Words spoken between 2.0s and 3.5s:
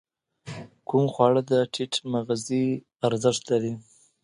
مغذي ارزښت